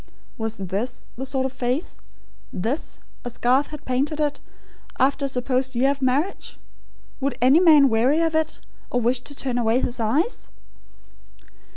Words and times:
Was 0.35 0.57
this 0.57 1.05
the 1.15 1.27
sort 1.27 1.45
of 1.45 1.51
face 1.53 1.99
this, 2.51 2.99
as 3.23 3.37
Garth 3.37 3.67
had 3.67 3.85
painted 3.85 4.19
it, 4.19 4.39
after 4.99 5.25
a 5.25 5.27
supposed 5.29 5.75
year 5.75 5.91
of 5.91 6.01
marriage? 6.01 6.57
Would 7.19 7.37
any 7.39 7.59
man 7.59 7.87
weary 7.87 8.19
of 8.19 8.33
it, 8.33 8.61
or 8.89 8.99
wish 8.99 9.19
to 9.19 9.35
turn 9.35 9.59
away 9.59 9.79
his 9.79 9.99
eyes? 9.99 10.49